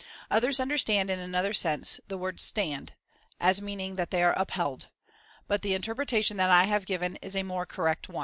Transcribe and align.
Others 0.31 0.59
understand 0.59 1.11
in 1.11 1.19
another 1.19 1.53
sense 1.53 1.99
the 2.07 2.17
word 2.17 2.39
stand, 2.39 2.93
as 3.39 3.61
meaning 3.61 3.97
that 3.97 4.09
they 4.09 4.23
are 4.23 4.33
upheld^; 4.33 4.85
but 5.47 5.61
the 5.61 5.77
interpr 5.77 6.03
etation 6.03 6.37
that 6.37 6.49
I 6.49 6.63
have 6.63 6.87
given 6.87 7.17
is 7.17 7.35
a 7.35 7.43
more 7.43 7.67
correct 7.67 8.09
one. 8.09 8.19